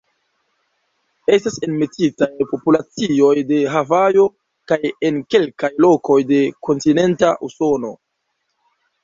Estas 1.35 1.59
enmetitaj 1.67 2.29
populacioj 2.53 3.33
de 3.51 3.59
Havajo 3.75 4.25
kaj 4.73 4.79
en 5.11 5.21
kelkaj 5.37 5.71
lokoj 5.87 6.19
de 6.33 6.41
kontinenta 6.71 7.33
Usono. 7.51 7.95